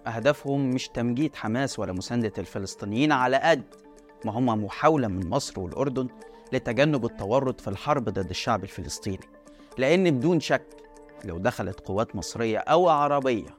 أهدافهم 0.08 0.72
مش 0.72 0.88
تمجيد 0.88 1.36
حماس 1.36 1.80
ولا 1.80 1.94
مساندة 1.94 2.34
الفلسطينيين 2.38 3.12
على 3.12 3.38
قد 3.38 3.64
ما 4.26 4.32
هم 4.32 4.64
محاولة 4.66 5.08
من 5.08 5.30
مصر 5.30 5.60
والأردن 5.60 6.08
لتجنب 6.54 7.06
التورط 7.06 7.62
في 7.62 7.68
الحرب 7.68 8.10
ضد 8.10 8.30
الشعب 8.30 8.64
الفلسطيني. 8.64 9.20
لأن 9.78 10.12
بدون 10.12 10.40
شك 10.40 10.66
لو 11.25 11.38
دخلت 11.38 11.79
قوات 11.79 12.15
مصرية 12.15 12.58
أو 12.58 12.89
عربية 12.89 13.58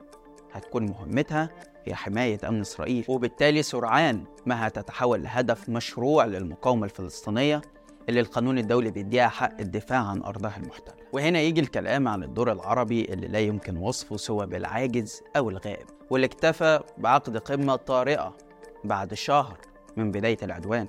هتكون 0.53 0.87
مهمتها 0.87 1.51
هي 1.85 1.95
حماية 1.95 2.39
أمن 2.49 2.61
إسرائيل. 2.61 3.05
وبالتالي 3.09 3.63
سرعان 3.63 4.25
ما 4.47 4.67
هتتحول 4.67 5.23
لهدف 5.23 5.69
مشروع 5.69 6.25
للمقاومة 6.25 6.85
الفلسطينية 6.85 7.61
اللي 8.09 8.21
القانون 8.21 8.59
الدولي 8.59 8.91
بيديها 8.91 9.29
حق 9.29 9.61
الدفاع 9.61 9.99
عن 9.99 10.23
أرضها 10.23 10.57
المحتلة. 10.57 10.95
وهنا 11.13 11.41
يجي 11.41 11.61
الكلام 11.61 12.09
عن 12.09 12.23
الدور 12.23 12.53
العربي 12.53 13.05
اللي 13.05 13.29
لا 13.29 13.39
يمكن 13.39 13.77
وصفه 13.77 14.17
سوى 14.17 14.47
بالعاجز 14.47 15.23
أو 15.37 15.51
الغائب 15.51 15.87
واللي 16.11 16.27
اكتفى 16.27 16.81
بعقد 16.99 17.37
قمة 17.37 17.77
طارئة 17.77 18.37
بعد 18.85 19.15
شهر 19.15 19.59
من 19.97 20.11
بداية 20.11 20.39
العدوان. 20.43 20.87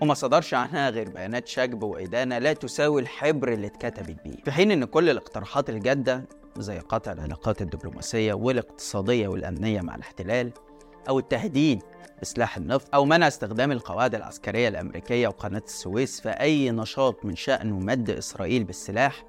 وما 0.00 0.14
صدرش 0.14 0.54
عنها 0.54 0.90
غير 0.90 1.08
بيانات 1.10 1.48
شجب 1.48 1.82
وإدانة 1.82 2.38
لا 2.38 2.52
تساوي 2.52 3.00
الحبر 3.02 3.52
اللي 3.52 3.66
اتكتبت 3.66 4.16
بيه. 4.24 4.36
في 4.44 4.52
حين 4.52 4.70
إن 4.70 4.84
كل 4.84 5.10
الاقتراحات 5.10 5.70
الجادة 5.70 6.24
زي 6.58 6.78
قطع 6.78 7.12
العلاقات 7.12 7.62
الدبلوماسية 7.62 8.32
والاقتصادية 8.34 9.28
والأمنية 9.28 9.80
مع 9.80 9.94
الاحتلال 9.94 10.52
أو 11.08 11.18
التهديد 11.18 11.82
بسلاح 12.22 12.56
النفط 12.56 12.94
أو 12.94 13.04
منع 13.04 13.28
استخدام 13.28 13.72
القواعد 13.72 14.14
العسكرية 14.14 14.68
الأمريكية 14.68 15.28
وقناة 15.28 15.62
السويس 15.66 16.20
في 16.20 16.28
أي 16.28 16.70
نشاط 16.70 17.24
من 17.24 17.36
شأنه 17.36 17.78
مد 17.78 18.10
إسرائيل 18.10 18.64
بالسلاح 18.64 19.24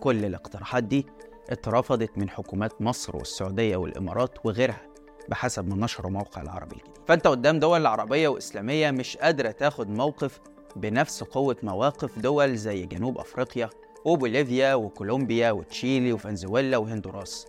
كل 0.00 0.24
الاقتراحات 0.24 0.84
دي 0.84 1.06
اترفضت 1.50 2.18
من 2.18 2.30
حكومات 2.30 2.82
مصر 2.82 3.16
والسعودية 3.16 3.76
والإمارات 3.76 4.38
وغيرها. 4.46 4.91
بحسب 5.28 5.68
ما 5.68 5.76
نشره 5.84 6.08
موقع 6.08 6.42
العربي 6.42 6.76
الجديد 6.76 6.92
فأنت 7.06 7.26
قدام 7.26 7.58
دول 7.58 7.86
عربية 7.86 8.28
وإسلامية 8.28 8.90
مش 8.90 9.16
قادرة 9.16 9.50
تاخد 9.50 9.90
موقف 9.90 10.40
بنفس 10.76 11.22
قوة 11.22 11.56
مواقف 11.62 12.18
دول 12.18 12.56
زي 12.56 12.86
جنوب 12.86 13.18
أفريقيا 13.18 13.70
وبوليفيا 14.04 14.74
وكولومبيا 14.74 15.50
وتشيلي 15.50 16.12
وفنزويلا 16.12 16.76
وهندوراس 16.76 17.46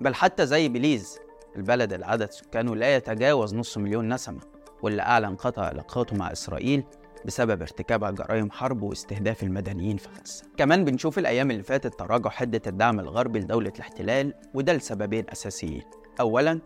بل 0.00 0.14
حتى 0.14 0.46
زي 0.46 0.68
بليز 0.68 1.18
البلد 1.56 1.92
اللي 1.92 2.06
عدد 2.06 2.30
سكانه 2.30 2.76
لا 2.76 2.96
يتجاوز 2.96 3.54
نص 3.54 3.78
مليون 3.78 4.14
نسمة 4.14 4.40
واللي 4.82 5.02
أعلن 5.02 5.36
قطع 5.36 5.62
علاقاته 5.62 6.16
مع 6.16 6.32
إسرائيل 6.32 6.84
بسبب 7.24 7.62
ارتكابها 7.62 8.10
جرائم 8.10 8.50
حرب 8.50 8.82
واستهداف 8.82 9.42
المدنيين 9.42 9.96
في 9.96 10.08
غزة. 10.08 10.44
كمان 10.56 10.84
بنشوف 10.84 11.18
الأيام 11.18 11.50
اللي 11.50 11.62
فاتت 11.62 11.98
تراجع 11.98 12.30
حدة 12.30 12.62
الدعم 12.66 13.00
الغربي 13.00 13.38
لدولة 13.38 13.72
الاحتلال 13.76 14.34
وده 14.54 14.72
لسببين 14.72 15.24
أساسيين. 15.32 15.82
أولاً 16.20 16.60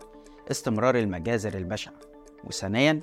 استمرار 0.50 0.98
المجازر 0.98 1.54
البشعة 1.54 1.94
وثانياً 2.44 3.00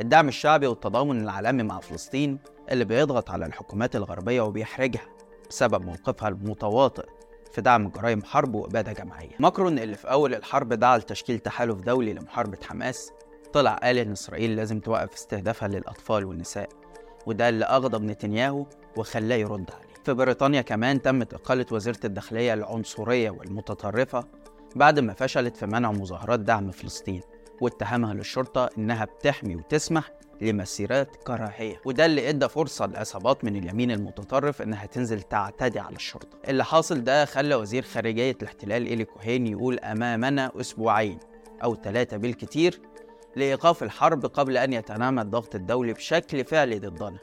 الدعم 0.00 0.28
الشعبي 0.28 0.66
والتضامن 0.66 1.22
العالمي 1.22 1.62
مع 1.62 1.80
فلسطين 1.80 2.38
اللي 2.70 2.84
بيضغط 2.84 3.30
على 3.30 3.46
الحكومات 3.46 3.96
الغربية 3.96 4.40
وبيحرجها 4.40 5.06
بسبب 5.50 5.84
موقفها 5.84 6.28
المتواطئ 6.28 7.06
في 7.52 7.60
دعم 7.60 7.88
جرائم 7.88 8.24
حرب 8.24 8.54
وإبادة 8.54 8.92
جماعية. 8.92 9.30
ماكرون 9.38 9.78
اللي 9.78 9.96
في 9.96 10.10
أول 10.10 10.34
الحرب 10.34 10.72
دعا 10.72 10.98
لتشكيل 10.98 11.38
تحالف 11.38 11.80
دولي 11.80 12.12
لمحاربة 12.12 12.58
حماس 12.62 13.12
طلع 13.52 13.74
قال 13.74 13.98
إن 13.98 14.12
إسرائيل 14.12 14.56
لازم 14.56 14.80
توقف 14.80 15.14
استهدافها 15.14 15.68
للأطفال 15.68 16.24
والنساء 16.24 16.68
وده 17.26 17.48
اللي 17.48 17.64
أغضب 17.64 18.02
نتنياهو 18.02 18.66
وخلاه 18.96 19.36
يرد 19.36 19.70
عليه. 19.70 19.94
في 20.04 20.14
بريطانيا 20.14 20.62
كمان 20.62 21.02
تمت 21.02 21.34
إقالة 21.34 21.66
وزيرة 21.72 22.00
الداخلية 22.04 22.54
العنصرية 22.54 23.30
والمتطرفة 23.30 24.24
بعد 24.74 24.98
ما 25.00 25.12
فشلت 25.12 25.56
في 25.56 25.66
منع 25.66 25.92
مظاهرات 25.92 26.40
دعم 26.40 26.70
فلسطين 26.70 27.20
واتهمها 27.60 28.14
للشرطة 28.14 28.70
إنها 28.78 29.04
بتحمي 29.04 29.56
وتسمح 29.56 30.10
لمسيرات 30.40 31.16
كراهية. 31.16 31.80
وده 31.84 32.06
اللي 32.06 32.28
إدى 32.28 32.48
فرصة 32.48 32.86
لعصابات 32.86 33.44
من 33.44 33.56
اليمين 33.56 33.90
المتطرف 33.90 34.62
إنها 34.62 34.86
تنزل 34.86 35.22
تعتدي 35.22 35.78
على 35.80 35.96
الشرطة. 35.96 36.38
اللي 36.48 36.64
حاصل 36.64 37.04
ده 37.04 37.24
خلى 37.24 37.54
وزير 37.54 37.82
خارجية 37.82 38.36
الاحتلال 38.42 38.86
إيلي 38.86 39.04
كوهين 39.04 39.46
يقول 39.46 39.78
أمامنا 39.78 40.52
أسبوعين 40.60 41.18
أو 41.64 41.74
ثلاثة 41.74 42.16
بالكتير 42.16 42.80
لإيقاف 43.36 43.82
الحرب 43.82 44.26
قبل 44.26 44.56
أن 44.56 44.72
يتنامى 44.72 45.22
الضغط 45.22 45.54
الدولي 45.54 45.92
بشكل 45.92 46.44
فعلي 46.44 46.78
ضدنا. 46.78 47.18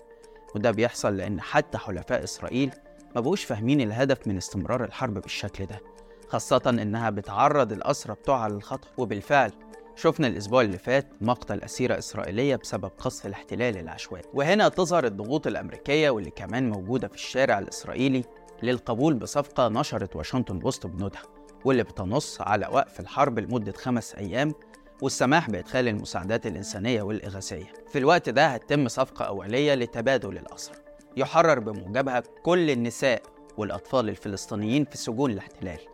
وده 0.56 0.72
بيحصل 0.72 1.18
لأن 1.18 1.42
حتى 1.42 1.78
حلفاء 1.78 2.24
إسرائيل 2.24 2.72
ما 3.16 3.22
بقوش 3.22 3.44
فاهمين 3.44 3.82
الهدف 3.82 4.28
من 4.28 4.38
استمرار 4.38 4.84
الحرب 4.84 5.14
بالشكل 5.14 5.66
ده. 5.66 5.93
خاصة 6.34 6.62
إنها 6.70 7.10
بتعرض 7.10 7.72
الأسرى 7.72 8.14
بتوعها 8.14 8.50
للخطر 8.50 8.88
وبالفعل 8.98 9.52
شفنا 9.96 10.28
الأسبوع 10.28 10.62
اللي 10.62 10.78
فات 10.78 11.08
مقتل 11.22 11.64
أسيرة 11.64 11.98
إسرائيلية 11.98 12.56
بسبب 12.56 12.92
قصف 12.98 13.26
الاحتلال 13.26 13.78
العشوائي. 13.78 14.24
وهنا 14.34 14.70
تظهر 14.70 15.06
الضغوط 15.06 15.48
الأمريكية 15.48 16.10
واللي 16.10 16.30
كمان 16.30 16.70
موجودة 16.70 17.08
في 17.08 17.14
الشارع 17.14 17.60
الإسرائيلي 17.60 18.24
للقبول 18.64 19.14
بصفقة 19.14 19.68
نشرت 19.68 20.16
واشنطن 20.16 20.60
بوست 20.60 20.88
بنودها 20.88 21.22
واللي 21.66 21.84
بتنص 21.84 22.42
على 22.42 22.68
وقف 22.68 23.00
الحرب 23.00 23.40
لمدة 23.40 23.72
خمس 23.72 24.16
أيام 24.16 24.54
والسماح 25.02 25.50
بإدخال 25.50 25.88
المساعدات 25.88 26.48
الإنسانية 26.48 27.02
والإغاثية. 27.02 27.74
في 27.90 27.98
الوقت 27.98 28.30
ده 28.30 28.48
هتتم 28.48 28.88
صفقة 28.88 29.26
أولية 29.26 29.74
لتبادل 29.74 30.38
الأسرى. 30.38 30.76
يحرر 31.18 31.60
بموجبها 31.60 32.24
كل 32.44 32.70
النساء 32.70 33.22
والأطفال 33.58 34.10
الفلسطينيين 34.10 34.86
في 34.86 34.98
سجون 34.98 35.32
الاحتلال. 35.32 35.93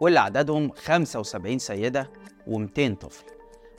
واللي 0.00 0.20
عددهم 0.20 0.70
75 0.70 1.58
سيدة 1.58 2.10
و200 2.48 2.94
طفل. 3.00 3.24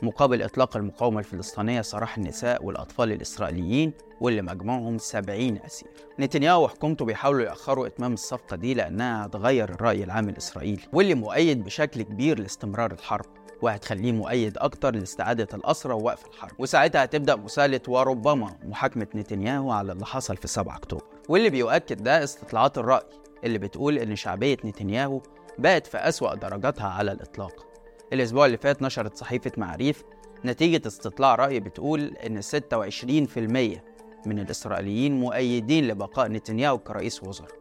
مقابل 0.04 0.42
إطلاق 0.42 0.78
المقاومة 0.78 1.20
الفلسطينية 1.20 1.82
سراح 1.82 2.18
النساء 2.18 2.66
والأطفال 2.66 3.12
الإسرائيليين 3.12 3.94
واللي 4.22 4.42
مجموعهم 4.42 4.98
70 4.98 5.58
أسير. 5.66 5.90
نتنياهو 6.20 6.64
وحكومته 6.64 7.06
بيحاولوا 7.06 7.46
يأخروا 7.46 7.88
إتمام 7.88 8.14
الصفقة 8.14 8.56
دي 8.56 8.74
لأنها 8.74 9.26
هتغير 9.26 9.70
الرأي 9.70 10.04
العام 10.04 10.30
الإسرائيلي 10.30 10.82
واللي 10.94 11.14
مؤيد 11.14 11.64
بشكل 11.64 12.02
كبير 12.02 12.40
لاستمرار 12.40 12.92
الحرب 12.92 13.26
وهتخليه 13.62 14.12
مؤيد 14.12 14.58
أكتر 14.58 14.96
لاستعادة 14.96 15.48
الأسرى 15.54 15.94
ووقف 15.94 16.26
الحرب. 16.28 16.52
وساعتها 16.60 17.04
هتبدأ 17.04 17.36
مساءلة 17.36 17.82
وربما 17.88 18.56
محاكمة 18.64 19.08
نتنياهو 19.16 19.72
على 19.72 19.92
اللي 19.92 20.06
حصل 20.06 20.38
في 20.38 20.48
7 20.48 20.76
أكتوبر. 20.78 21.04
واللي 21.30 21.50
بيؤكد 21.50 22.04
ده 22.04 22.24
استطلاعات 22.24 22.78
الرأي 22.78 23.04
اللي 23.44 23.58
بتقول 23.58 23.98
إن 23.98 24.16
شعبية 24.16 24.58
نتنياهو 24.66 25.22
بقت 25.60 25.88
في 25.88 25.98
أسوأ 25.98 26.36
درجاتها 26.36 26.88
على 26.88 27.12
الإطلاق. 27.12 27.66
الأسبوع 28.14 28.46
اللي 28.46 28.58
فات 28.58 28.82
نشرت 28.82 29.18
صحيفة 29.18 29.52
معاريف 29.58 30.04
نتيجة 30.46 30.88
استطلاع 30.88 31.36
رأي 31.36 31.60
بتقول 31.60 32.02
إن 32.26 32.42
26% 32.42 33.82
من 34.26 34.40
الإسرائيليين 34.40 35.20
مؤيدين 35.20 35.88
لبقاء 35.88 36.28
نتنياهو 36.28 36.78
كرئيس 36.78 37.24
وزراء 37.24 37.52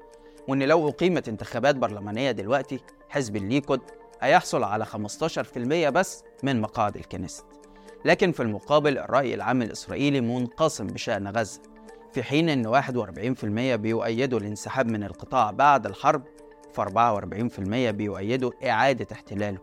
وإن 0.49 0.63
لو 0.63 0.89
أقيمت 0.89 1.29
انتخابات 1.29 1.77
برلمانية 1.77 2.31
دلوقتي 2.31 2.81
حزب 3.09 3.37
الليكود 3.37 3.81
هيحصل 4.21 4.65
على 4.65 4.85
15% 4.87 5.89
بس 5.91 6.25
من 6.43 6.61
مقاعد 6.61 6.97
الكنيست. 6.97 7.45
لكن 8.05 8.33
في 8.33 8.43
المقابل 8.43 8.99
الرأي 8.99 9.35
العام 9.35 9.63
الإسرائيلي 9.63 10.21
منقسم 10.21 10.87
بشأن 10.87 11.29
غزة 11.29 11.61
في 12.13 12.23
حين 12.23 12.49
إن 12.49 12.67
41% 12.67 13.45
بيؤيدوا 13.77 14.39
الانسحاب 14.39 14.87
من 14.87 15.05
القطاع 15.05 15.51
بعد 15.51 15.87
الحرب 15.87 16.23
ف 16.77 16.81
44% 16.81 17.91
بيؤيدوا 17.91 18.51
إعادة 18.69 19.07
احتلاله. 19.13 19.59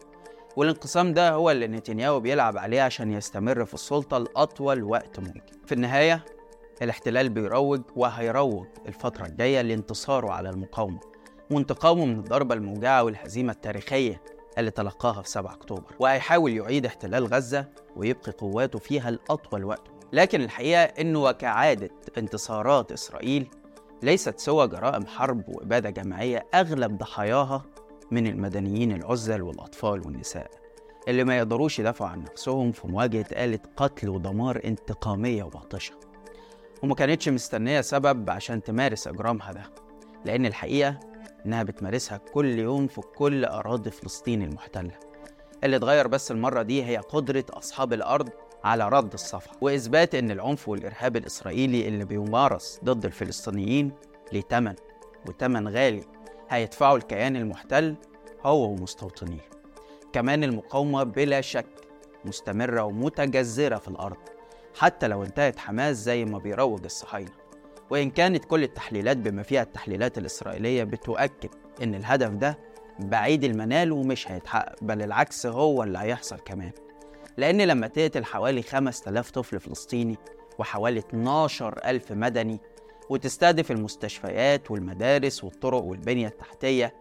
والانقسام 0.56 1.14
ده 1.14 1.32
هو 1.32 1.52
اللي 1.52 1.68
نتنياهو 1.68 2.20
بيلعب 2.20 2.58
عليه 2.58 2.82
عشان 2.82 3.12
يستمر 3.12 3.66
في 3.66 3.74
السلطة 3.74 4.18
لأطول 4.18 4.84
وقت 4.84 5.20
ممكن. 5.20 5.42
في 5.66 5.72
النهاية 5.72 6.26
الاحتلال 6.82 7.30
بيروج 7.30 7.82
وهيروج 7.96 8.66
الفترة 8.88 9.26
الجاية 9.26 9.62
لانتصاره 9.62 10.32
على 10.32 10.50
المقاومة 10.50 11.00
وانتقامه 11.52 12.06
من 12.06 12.20
الضربة 12.20 12.56
الموجعة 12.56 13.04
والهزيمة 13.04 13.52
التاريخية 13.54 14.22
اللي 14.58 14.72
تلقاها 14.72 15.22
في 15.22 15.30
7 15.30 15.54
أكتوبر. 15.54 15.96
وهيحاول 16.00 16.54
يعيد 16.54 16.86
احتلال 16.86 17.28
غزة 17.28 17.66
ويبقي 17.96 18.32
قواته 18.32 18.80
فيها 18.80 19.12
لأطول 19.12 19.64
وقت. 19.64 19.88
لكن 20.14 20.42
الحقيقة 20.42 20.84
إنه 20.84 21.24
وكعادة 21.24 21.90
انتصارات 22.18 22.92
إسرائيل 22.92 23.50
ليست 24.02 24.40
سوى 24.40 24.68
جرائم 24.68 25.06
حرب 25.06 25.44
وإبادة 25.50 25.90
جماعية 25.90 26.46
أغلب 26.54 26.98
ضحاياها 26.98 27.66
من 28.12 28.28
المدنيين 28.28 28.92
العزل 28.92 29.42
والأطفال 29.42 30.00
والنساء 30.06 30.52
اللي 31.08 31.24
ما 31.24 31.38
يقدروش 31.38 31.80
يدافعوا 31.80 32.10
عن 32.10 32.20
نفسهم 32.24 32.72
في 32.72 32.88
مواجهة 32.88 33.26
آلة 33.32 33.60
قتل 33.78 34.10
ودمار 34.10 34.62
انتقامية 34.66 35.44
وباطشة. 35.44 35.94
وما 36.84 36.96
كانتش 36.96 37.30
مستنية 37.30 37.82
سبب 37.82 38.30
عشان 38.30 38.64
تمارس 38.64 39.08
إجرامها 39.08 39.52
ده 39.52 39.64
لأن 40.26 40.46
الحقيقة 40.46 41.00
إنها 41.46 41.64
بتمارسها 41.64 42.18
كل 42.18 42.60
يوم 42.60 42.88
في 42.88 43.02
كل 43.02 43.46
أراضي 43.46 43.92
فلسطين 43.92 44.42
المحتلة. 44.42 44.92
اللي 45.64 45.76
اتغير 45.76 46.08
بس 46.08 46.32
المرة 46.32 46.62
دي 46.62 46.84
هي 46.86 46.98
قدرة 46.98 47.46
أصحاب 47.50 47.94
الأرض 47.94 48.30
على 48.64 48.90
رد 48.90 49.14
الصفحة 49.14 49.56
وإثبات 49.62 50.16
إن 50.16 50.32
العنف 50.32 50.70
والإرهاب 50.70 51.18
الإسرائيلي 51.18 51.88
اللي 51.88 52.06
بيمارس 52.06 52.80
ضد 52.84 53.06
الفلسطينيين 53.06 53.92
ليه 54.32 54.42
تمن 54.42 54.76
وتمن 55.28 55.68
غالي 55.68 56.04
هيدفعه 56.50 56.96
الكيان 56.96 57.36
المحتل 57.36 57.96
هو 58.44 58.70
ومستوطنيه. 58.72 59.50
كمان 60.14 60.44
المقاومة 60.44 61.04
بلا 61.04 61.42
شك 61.42 61.66
مستمرة 62.26 62.84
ومتجذرة 62.84 63.78
في 63.78 63.88
الأرض 63.88 64.18
حتى 64.80 65.08
لو 65.08 65.24
انتهت 65.24 65.60
حماس 65.60 65.98
زي 65.98 66.26
ما 66.26 66.38
بيروج 66.38 66.84
الصهاينة. 66.86 67.32
وإن 67.90 68.10
كانت 68.10 68.46
كل 68.46 68.64
التحليلات 68.64 69.18
بما 69.18 69.44
فيها 69.44 69.62
التحليلات 69.62 70.18
الإسرائيلية 70.18 70.84
بتؤكد 70.84 71.50
إن 71.84 71.96
الهدف 71.96 72.30
ده 72.30 72.58
بعيد 73.00 73.44
المنال 73.44 73.92
ومش 73.92 74.32
هيتحقق 74.32 74.76
بل 74.82 75.02
العكس 75.02 75.46
هو 75.46 75.84
اللي 75.84 76.00
هيحصل 76.00 76.40
كمان. 76.40 76.72
لأن 77.38 77.62
لما 77.62 77.88
تقتل 77.88 78.26
حوالي 78.26 78.62
5000 78.62 79.32
طفل 79.32 79.60
فلسطيني 79.60 80.18
وحوالي 80.60 81.00
12 81.00 81.80
ألف 81.86 82.12
مدني 82.12 82.60
وتستهدف 83.10 83.72
المستشفيات 83.72 84.72
والمدارس 84.72 85.44
والطرق 85.44 85.84
والبنية 85.84 86.28
التحتية 86.28 86.94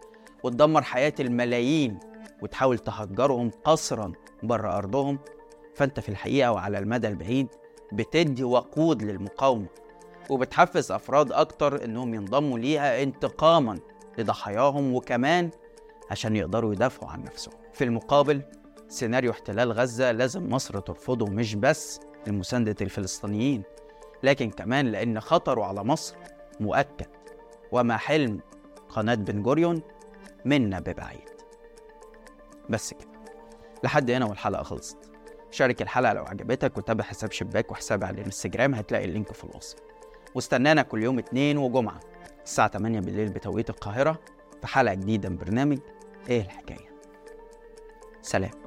وتدمر 0.43 0.81
حياة 0.81 1.13
الملايين 1.19 1.99
وتحاول 2.41 2.79
تهجرهم 2.79 3.51
قسرا 3.63 4.11
بره 4.43 4.77
أرضهم 4.77 5.19
فأنت 5.75 5.99
في 5.99 6.09
الحقيقة 6.09 6.51
وعلى 6.51 6.79
المدى 6.79 7.07
البعيد 7.07 7.47
بتدي 7.91 8.43
وقود 8.43 9.03
للمقاومة 9.03 9.67
وبتحفز 10.29 10.91
أفراد 10.91 11.31
أكتر 11.31 11.85
إنهم 11.85 12.13
ينضموا 12.13 12.59
ليها 12.59 13.03
انتقاما 13.03 13.79
لضحاياهم 14.17 14.95
وكمان 14.95 15.49
عشان 16.11 16.35
يقدروا 16.35 16.73
يدافعوا 16.73 17.11
عن 17.11 17.23
نفسهم. 17.23 17.53
في 17.73 17.83
المقابل 17.83 18.41
سيناريو 18.93 19.31
احتلال 19.31 19.71
غزة 19.71 20.11
لازم 20.11 20.49
مصر 20.49 20.79
ترفضه 20.79 21.25
مش 21.25 21.55
بس 21.55 21.99
لمساندة 22.27 22.75
الفلسطينيين 22.81 23.63
لكن 24.23 24.49
كمان 24.49 24.85
لأن 24.85 25.19
خطره 25.19 25.63
على 25.63 25.83
مصر 25.83 26.15
مؤكد. 26.59 27.07
وما 27.71 27.97
حلم 27.97 28.39
قناة 28.89 29.15
بن 29.15 29.43
جوريون 29.43 29.81
منا 30.45 30.79
ببعيد 30.79 31.29
بس 32.69 32.93
كده. 32.93 33.09
لحد 33.83 34.11
هنا 34.11 34.25
والحلقة 34.25 34.63
خلصت. 34.63 34.97
شارك 35.51 35.81
الحلقة 35.81 36.13
لو 36.13 36.23
عجبتك 36.23 36.77
وتابع 36.77 37.03
حساب 37.03 37.31
شباك 37.31 37.71
وحسابي 37.71 38.05
على 38.05 38.21
الانستجرام 38.21 38.73
هتلاقي 38.75 39.05
اللينك 39.05 39.31
في 39.33 39.43
الوصف. 39.43 39.75
واستنانا 40.35 40.81
كل 40.81 41.03
يوم 41.03 41.19
اتنين 41.19 41.57
وجمعة 41.57 41.99
الساعة 42.43 42.67
8 42.67 42.99
بالليل 42.99 43.29
بتوقيت 43.29 43.69
القاهرة 43.69 44.19
في 44.61 44.67
حلقة 44.67 44.93
جديدة 44.93 45.29
من 45.29 45.37
برنامج 45.37 45.79
إيه 46.29 46.41
الحكاية. 46.41 46.93
سلام. 48.21 48.62